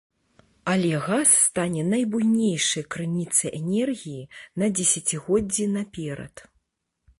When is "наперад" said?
5.79-6.35